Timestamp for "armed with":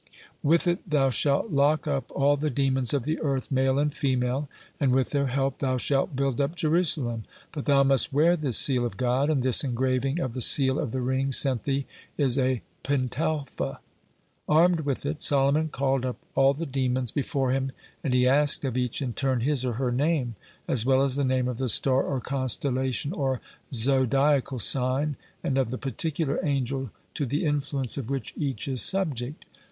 14.49-15.05